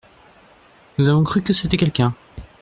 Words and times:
Nous 0.97 1.09
avons 1.09 1.23
cru 1.23 1.43
que 1.43 1.53
c’était 1.53 1.77
quelqu’un. 1.77 2.15